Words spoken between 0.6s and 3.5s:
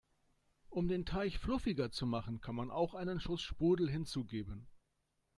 Um den Teig fluffiger zu machen, kann man auch einen Schuss